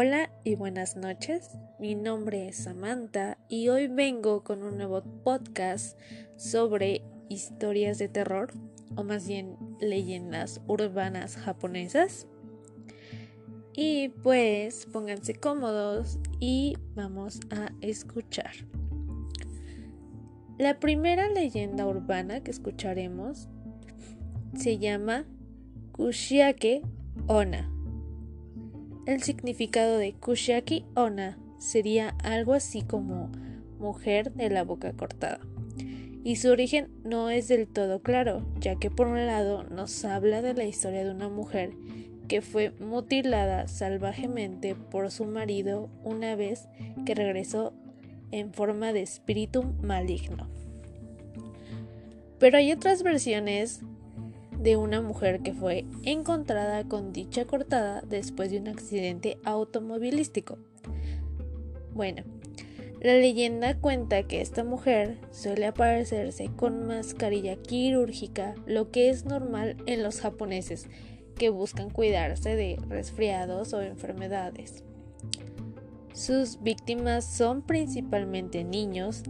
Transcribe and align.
Hola 0.00 0.30
y 0.44 0.54
buenas 0.54 0.96
noches, 0.96 1.58
mi 1.80 1.96
nombre 1.96 2.46
es 2.46 2.58
Samantha 2.58 3.36
y 3.48 3.68
hoy 3.68 3.88
vengo 3.88 4.44
con 4.44 4.62
un 4.62 4.76
nuevo 4.76 5.02
podcast 5.24 5.98
sobre 6.36 7.02
historias 7.28 7.98
de 7.98 8.08
terror 8.08 8.52
o 8.94 9.02
más 9.02 9.26
bien 9.26 9.56
leyendas 9.80 10.60
urbanas 10.68 11.36
japonesas. 11.36 12.28
Y 13.74 14.10
pues 14.22 14.86
pónganse 14.86 15.34
cómodos 15.34 16.20
y 16.38 16.76
vamos 16.94 17.40
a 17.50 17.72
escuchar. 17.80 18.52
La 20.58 20.78
primera 20.78 21.28
leyenda 21.28 21.88
urbana 21.88 22.44
que 22.44 22.52
escucharemos 22.52 23.48
se 24.54 24.78
llama 24.78 25.24
Kushiake 25.90 26.82
Ona 27.26 27.77
el 29.08 29.22
significado 29.22 29.96
de 29.96 30.12
Kushiaki 30.12 30.84
Ona 30.94 31.38
sería 31.56 32.10
algo 32.22 32.52
así 32.52 32.82
como 32.82 33.32
mujer 33.78 34.34
de 34.34 34.50
la 34.50 34.64
boca 34.64 34.92
cortada. 34.92 35.40
Y 36.24 36.36
su 36.36 36.50
origen 36.50 36.90
no 37.04 37.30
es 37.30 37.48
del 37.48 37.68
todo 37.68 38.02
claro, 38.02 38.46
ya 38.60 38.76
que 38.76 38.90
por 38.90 39.06
un 39.06 39.24
lado 39.24 39.62
nos 39.62 40.04
habla 40.04 40.42
de 40.42 40.52
la 40.52 40.66
historia 40.66 41.04
de 41.04 41.10
una 41.10 41.30
mujer 41.30 41.70
que 42.28 42.42
fue 42.42 42.72
mutilada 42.80 43.66
salvajemente 43.66 44.74
por 44.74 45.10
su 45.10 45.24
marido 45.24 45.88
una 46.04 46.36
vez 46.36 46.68
que 47.06 47.14
regresó 47.14 47.72
en 48.30 48.52
forma 48.52 48.92
de 48.92 49.00
espíritu 49.00 49.62
maligno. 49.80 50.50
Pero 52.38 52.58
hay 52.58 52.72
otras 52.72 53.02
versiones 53.02 53.80
de 54.58 54.76
una 54.76 55.00
mujer 55.00 55.40
que 55.40 55.52
fue 55.52 55.84
encontrada 56.02 56.84
con 56.84 57.12
dicha 57.12 57.44
cortada 57.44 58.02
después 58.08 58.50
de 58.50 58.58
un 58.58 58.68
accidente 58.68 59.38
automovilístico. 59.44 60.58
Bueno, 61.94 62.24
la 63.00 63.14
leyenda 63.14 63.78
cuenta 63.78 64.24
que 64.24 64.40
esta 64.40 64.64
mujer 64.64 65.18
suele 65.30 65.66
aparecerse 65.66 66.50
con 66.56 66.86
mascarilla 66.86 67.56
quirúrgica, 67.56 68.56
lo 68.66 68.90
que 68.90 69.10
es 69.10 69.24
normal 69.24 69.76
en 69.86 70.02
los 70.02 70.20
japoneses 70.20 70.88
que 71.36 71.50
buscan 71.50 71.90
cuidarse 71.90 72.56
de 72.56 72.76
resfriados 72.88 73.72
o 73.72 73.82
enfermedades. 73.82 74.82
Sus 76.12 76.60
víctimas 76.60 77.24
son 77.24 77.62
principalmente 77.62 78.64
niños 78.64 79.22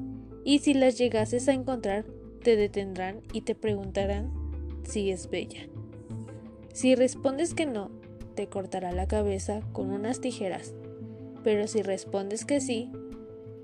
y 0.42 0.60
si 0.60 0.72
las 0.72 0.96
llegases 0.96 1.46
a 1.48 1.52
encontrar 1.52 2.06
te 2.42 2.56
detendrán 2.56 3.20
y 3.34 3.42
te 3.42 3.54
preguntarán 3.54 4.47
si 4.88 5.10
es 5.10 5.28
bella. 5.28 5.68
Si 6.72 6.94
respondes 6.94 7.54
que 7.54 7.66
no, 7.66 7.90
te 8.34 8.48
cortará 8.48 8.92
la 8.92 9.06
cabeza 9.06 9.60
con 9.72 9.90
unas 9.90 10.20
tijeras, 10.20 10.74
pero 11.44 11.66
si 11.66 11.82
respondes 11.82 12.44
que 12.44 12.60
sí, 12.60 12.90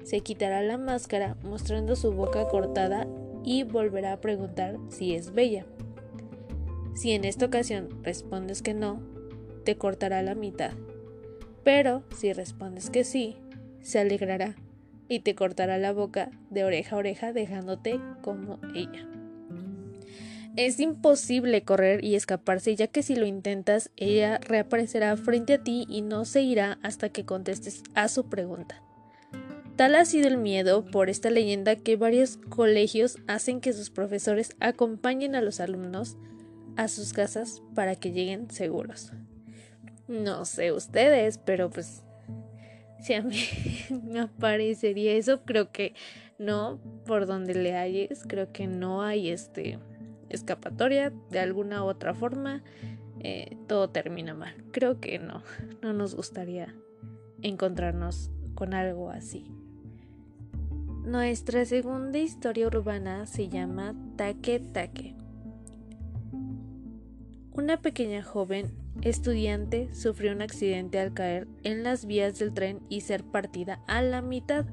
se 0.05 0.21
quitará 0.21 0.63
la 0.63 0.77
máscara 0.77 1.37
mostrando 1.43 1.97
su 1.97 2.13
boca 2.13 2.47
cortada 2.49 3.07
y 3.43 3.63
volverá 3.63 4.13
a 4.13 4.21
preguntar 4.21 4.77
si 4.91 5.15
es 5.15 5.33
bella. 5.33 5.65
Si 6.95 7.13
en 7.13 7.25
esta 7.25 7.47
ocasión 7.47 7.89
respondes 8.03 8.63
que 8.63 8.75
no, 8.75 9.01
te 9.65 9.77
cortará 9.77 10.23
la 10.23 10.35
mitad, 10.35 10.73
pero 11.63 12.03
si 12.15 12.33
respondes 12.33 12.91
que 12.91 13.03
sí, 13.05 13.37
se 13.81 13.99
alegrará 13.99 14.57
y 15.09 15.21
te 15.21 15.35
cortará 15.35 15.79
la 15.79 15.93
boca 15.93 16.31
de 16.51 16.65
oreja 16.65 16.97
a 16.97 16.99
oreja 16.99 17.33
dejándote 17.33 17.99
como 18.23 18.59
ella. 18.75 19.09
Es 20.57 20.79
imposible 20.79 21.63
correr 21.63 22.05
y 22.05 22.15
escaparse, 22.15 22.77
ya 22.77 22.87
que 22.87 23.03
si 23.03 23.17
lo 23.17 23.27
intentas, 23.27 23.91
ella 23.97 24.39
reaparecerá 24.39 25.17
frente 25.17 25.55
a 25.55 25.63
ti 25.63 25.85
y 25.89 26.03
no 26.03 26.25
se 26.25 26.43
irá 26.43 26.79
hasta 26.83 27.09
que 27.09 27.25
contestes 27.25 27.83
a 27.95 28.07
su 28.07 28.29
pregunta. 28.29 28.81
Tal 29.75 29.97
ha 29.97 30.05
sido 30.05 30.29
el 30.29 30.37
miedo 30.37 30.85
por 30.85 31.11
esta 31.11 31.31
leyenda 31.31 31.75
que 31.75 31.97
varios 31.97 32.37
colegios 32.37 33.19
hacen 33.27 33.61
que 33.61 33.73
sus 33.73 33.91
profesores 33.91 34.55
acompañen 34.61 35.35
a 35.35 35.41
los 35.41 35.59
alumnos 35.59 36.17
a 36.77 36.87
sus 36.87 37.13
casas 37.13 37.61
para 37.75 37.97
que 37.97 38.13
lleguen 38.13 38.49
seguros. 38.51 39.13
No 40.07 40.45
sé 40.45 40.71
ustedes, 40.71 41.39
pero 41.39 41.71
pues 41.71 42.05
si 43.01 43.15
a 43.15 43.23
mí 43.23 43.41
me 44.05 44.21
aparecería 44.21 45.15
eso, 45.15 45.43
creo 45.45 45.73
que 45.73 45.95
no, 46.39 46.81
por 47.05 47.27
donde 47.27 47.55
le 47.55 47.75
halles, 47.75 48.23
creo 48.29 48.53
que 48.53 48.69
no 48.69 49.03
hay 49.03 49.31
este 49.31 49.79
escapatoria 50.35 51.13
de 51.31 51.41
alguna 51.41 51.85
otra 51.85 52.15
forma, 52.15 52.63
eh, 53.21 53.57
todo 53.67 53.91
termina 53.91 54.35
mal. 54.35 54.55
Creo 54.73 55.01
que 55.01 55.19
no, 55.19 55.43
no 55.83 55.93
nos 55.93 56.15
gustaría 56.15 56.75
encontrarnos 57.43 58.31
con 58.55 58.75
algo 58.75 59.11
así. 59.11 59.51
Nuestra 61.05 61.65
segunda 61.65 62.19
historia 62.19 62.67
urbana 62.67 63.27
se 63.27 63.49
llama 63.49 63.95
Take 64.17 64.61
Take. 64.61 65.15
Una 67.53 67.81
pequeña 67.81 68.23
joven 68.23 68.73
estudiante 69.03 69.93
sufrió 69.95 70.33
un 70.33 70.43
accidente 70.43 70.99
al 70.99 71.13
caer 71.13 71.47
en 71.63 71.83
las 71.83 72.07
vías 72.07 72.39
del 72.39 72.55
tren 72.55 72.81
y 72.89 73.03
ser 73.03 73.23
partida 73.23 73.81
a 73.87 74.03
la 74.03 74.23
mitad 74.23 74.65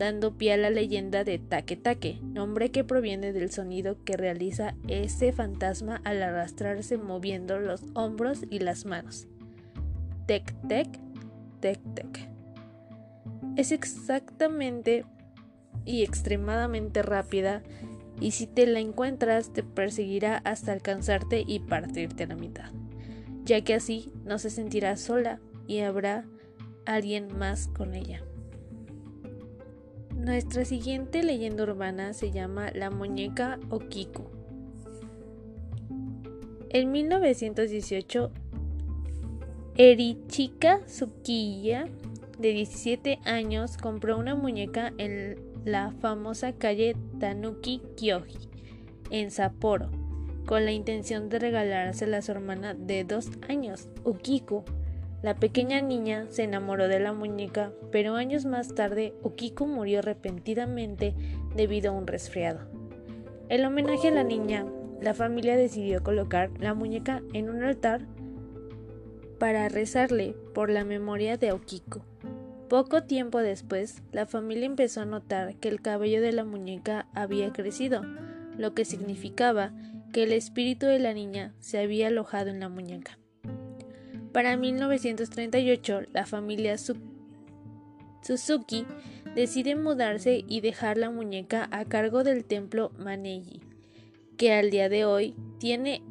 dando 0.00 0.32
pie 0.32 0.54
a 0.54 0.56
la 0.56 0.70
leyenda 0.70 1.24
de 1.24 1.38
Take 1.38 1.76
Take, 1.76 2.20
nombre 2.22 2.70
que 2.70 2.84
proviene 2.84 3.34
del 3.34 3.52
sonido 3.52 4.02
que 4.02 4.16
realiza 4.16 4.74
ese 4.88 5.30
fantasma 5.30 6.00
al 6.04 6.22
arrastrarse 6.22 6.96
moviendo 6.96 7.58
los 7.58 7.82
hombros 7.92 8.46
y 8.48 8.60
las 8.60 8.86
manos. 8.86 9.28
Tec 10.26 10.54
Tec, 10.66 10.88
Tec 11.60 11.78
Tec. 11.94 12.30
Es 13.56 13.72
exactamente 13.72 15.04
y 15.84 16.02
extremadamente 16.02 17.02
rápida 17.02 17.62
y 18.20 18.30
si 18.30 18.46
te 18.46 18.66
la 18.66 18.80
encuentras 18.80 19.52
te 19.52 19.62
perseguirá 19.62 20.38
hasta 20.38 20.72
alcanzarte 20.72 21.44
y 21.46 21.60
partirte 21.60 22.24
a 22.24 22.28
la 22.28 22.36
mitad, 22.36 22.70
ya 23.44 23.60
que 23.60 23.74
así 23.74 24.10
no 24.24 24.38
se 24.38 24.48
sentirá 24.48 24.96
sola 24.96 25.40
y 25.66 25.80
habrá 25.80 26.24
alguien 26.86 27.36
más 27.36 27.68
con 27.68 27.94
ella. 27.94 28.24
Nuestra 30.20 30.66
siguiente 30.66 31.22
leyenda 31.22 31.62
urbana 31.62 32.12
se 32.12 32.30
llama 32.30 32.70
La 32.74 32.90
muñeca 32.90 33.58
Okiku. 33.70 34.24
En 36.68 36.92
1918, 36.92 38.30
Erichika 39.76 40.80
Tsukiya, 40.84 41.88
de 42.38 42.52
17 42.52 43.18
años, 43.24 43.78
compró 43.78 44.18
una 44.18 44.34
muñeca 44.34 44.92
en 44.98 45.40
la 45.64 45.90
famosa 46.02 46.52
calle 46.52 46.96
Tanuki 47.18 47.80
Kyoji, 47.96 48.50
en 49.10 49.30
Sapporo, 49.30 49.90
con 50.44 50.66
la 50.66 50.72
intención 50.72 51.30
de 51.30 51.38
regalársela 51.38 52.18
a 52.18 52.22
su 52.22 52.32
hermana 52.32 52.74
de 52.74 53.04
dos 53.04 53.30
años, 53.48 53.88
Okiku, 54.04 54.64
la 55.22 55.36
pequeña 55.36 55.82
niña 55.82 56.26
se 56.30 56.44
enamoró 56.44 56.88
de 56.88 57.00
la 57.00 57.12
muñeca, 57.12 57.72
pero 57.92 58.14
años 58.14 58.46
más 58.46 58.74
tarde 58.74 59.14
Okiko 59.22 59.66
murió 59.66 60.00
repentinamente 60.00 61.14
debido 61.54 61.92
a 61.92 61.94
un 61.94 62.06
resfriado. 62.06 62.60
En 63.48 63.64
homenaje 63.64 64.08
a 64.08 64.12
la 64.12 64.24
niña, 64.24 64.64
la 65.00 65.12
familia 65.12 65.56
decidió 65.56 66.02
colocar 66.02 66.50
la 66.58 66.74
muñeca 66.74 67.22
en 67.32 67.50
un 67.50 67.62
altar 67.62 68.06
para 69.38 69.68
rezarle 69.68 70.36
por 70.54 70.70
la 70.70 70.84
memoria 70.84 71.36
de 71.36 71.52
Okiko. 71.52 72.04
Poco 72.68 73.02
tiempo 73.02 73.40
después, 73.40 74.02
la 74.12 74.26
familia 74.26 74.66
empezó 74.66 75.00
a 75.00 75.06
notar 75.06 75.56
que 75.56 75.68
el 75.68 75.82
cabello 75.82 76.22
de 76.22 76.32
la 76.32 76.44
muñeca 76.44 77.08
había 77.14 77.52
crecido, 77.52 78.02
lo 78.56 78.74
que 78.74 78.84
significaba 78.84 79.72
que 80.12 80.22
el 80.22 80.32
espíritu 80.32 80.86
de 80.86 80.98
la 80.98 81.12
niña 81.12 81.54
se 81.58 81.78
había 81.78 82.08
alojado 82.08 82.50
en 82.50 82.60
la 82.60 82.68
muñeca. 82.68 83.18
Para 84.32 84.56
1938, 84.56 86.02
la 86.12 86.24
familia 86.24 86.76
Suzuki 88.22 88.86
decide 89.34 89.74
mudarse 89.74 90.44
y 90.46 90.60
dejar 90.60 90.98
la 90.98 91.10
muñeca 91.10 91.68
a 91.72 91.84
cargo 91.84 92.22
del 92.22 92.44
templo 92.44 92.92
Maneji, 92.96 93.60
que 94.36 94.52
al 94.52 94.70
día 94.70 94.88
de 94.88 95.04
hoy 95.04 95.34
tiene 95.58 96.02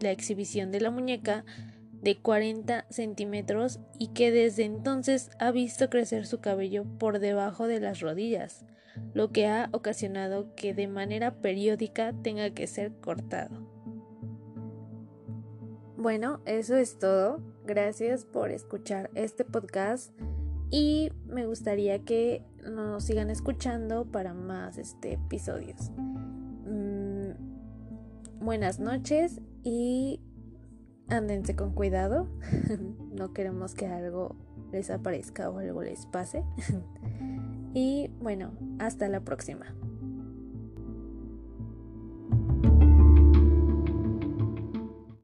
la 0.00 0.10
exhibición 0.10 0.72
de 0.72 0.80
la 0.80 0.90
muñeca 0.90 1.44
de 2.02 2.16
40 2.16 2.86
centímetros 2.88 3.80
y 3.98 4.08
que 4.08 4.30
desde 4.30 4.64
entonces 4.64 5.30
ha 5.38 5.50
visto 5.50 5.90
crecer 5.90 6.26
su 6.26 6.40
cabello 6.40 6.84
por 6.98 7.18
debajo 7.18 7.66
de 7.66 7.80
las 7.80 8.00
rodillas, 8.00 8.64
lo 9.12 9.30
que 9.30 9.46
ha 9.46 9.68
ocasionado 9.72 10.54
que 10.54 10.72
de 10.72 10.86
manera 10.86 11.34
periódica 11.40 12.14
tenga 12.22 12.50
que 12.50 12.66
ser 12.66 12.92
cortado. 13.00 13.75
Bueno, 15.96 16.40
eso 16.44 16.76
es 16.76 16.98
todo. 16.98 17.40
Gracias 17.66 18.26
por 18.26 18.50
escuchar 18.50 19.10
este 19.14 19.46
podcast 19.46 20.12
y 20.70 21.10
me 21.26 21.46
gustaría 21.46 22.04
que 22.04 22.44
nos 22.70 23.04
sigan 23.04 23.30
escuchando 23.30 24.04
para 24.04 24.34
más 24.34 24.76
este, 24.76 25.14
episodios. 25.14 25.90
Mm, 26.66 27.30
buenas 28.40 28.78
noches 28.78 29.40
y 29.62 30.20
ándense 31.08 31.56
con 31.56 31.72
cuidado. 31.72 32.28
no 33.14 33.32
queremos 33.32 33.74
que 33.74 33.86
algo 33.86 34.36
les 34.72 34.90
aparezca 34.90 35.48
o 35.48 35.58
algo 35.60 35.82
les 35.82 36.04
pase. 36.04 36.44
y 37.74 38.10
bueno, 38.20 38.52
hasta 38.78 39.08
la 39.08 39.20
próxima. 39.20 39.74